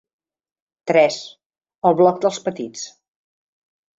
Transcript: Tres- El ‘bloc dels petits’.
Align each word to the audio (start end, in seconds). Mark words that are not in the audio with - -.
Tres- 0.91 1.17
El 1.89 1.97
‘bloc 2.01 2.17
dels 2.25 2.39
petits’. 2.47 2.87